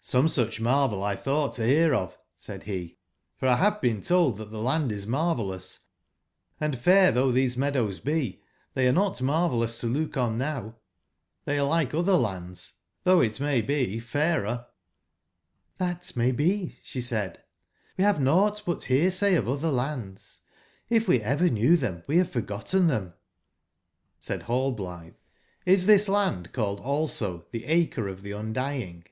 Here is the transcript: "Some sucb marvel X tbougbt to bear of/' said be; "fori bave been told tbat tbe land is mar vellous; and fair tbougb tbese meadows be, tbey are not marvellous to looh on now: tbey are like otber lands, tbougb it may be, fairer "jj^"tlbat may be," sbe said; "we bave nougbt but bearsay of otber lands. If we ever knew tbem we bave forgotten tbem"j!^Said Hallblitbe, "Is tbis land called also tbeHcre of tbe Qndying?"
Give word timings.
"Some 0.00 0.26
sucb 0.28 0.58
marvel 0.60 1.06
X 1.06 1.20
tbougbt 1.20 1.54
to 1.56 1.62
bear 1.62 1.90
of/' 1.92 2.16
said 2.34 2.64
be; 2.64 2.96
"fori 3.36 3.54
bave 3.56 3.78
been 3.82 4.00
told 4.00 4.38
tbat 4.38 4.48
tbe 4.48 4.54
land 4.64 4.90
is 4.90 5.06
mar 5.06 5.34
vellous; 5.36 5.80
and 6.58 6.78
fair 6.78 7.12
tbougb 7.12 7.34
tbese 7.34 7.58
meadows 7.58 8.00
be, 8.00 8.40
tbey 8.74 8.88
are 8.88 8.92
not 8.94 9.20
marvellous 9.20 9.78
to 9.82 9.86
looh 9.86 10.16
on 10.16 10.38
now: 10.38 10.76
tbey 11.46 11.58
are 11.58 11.68
like 11.68 11.90
otber 11.90 12.18
lands, 12.18 12.74
tbougb 13.04 13.26
it 13.26 13.38
may 13.38 13.60
be, 13.60 14.00
fairer 14.00 14.66
"jj^"tlbat 15.78 16.16
may 16.16 16.32
be," 16.32 16.78
sbe 16.82 17.02
said; 17.02 17.44
"we 17.98 18.04
bave 18.04 18.16
nougbt 18.16 18.64
but 18.64 18.78
bearsay 18.88 19.34
of 19.36 19.44
otber 19.44 19.70
lands. 19.70 20.40
If 20.88 21.06
we 21.06 21.20
ever 21.20 21.50
knew 21.50 21.76
tbem 21.76 22.04
we 22.06 22.16
bave 22.16 22.30
forgotten 22.30 22.84
tbem"j!^Said 22.86 24.44
Hallblitbe, 24.44 25.16
"Is 25.66 25.84
tbis 25.86 26.08
land 26.08 26.54
called 26.54 26.80
also 26.80 27.44
tbeHcre 27.52 28.10
of 28.10 28.22
tbe 28.22 28.54
Qndying?" 28.54 29.04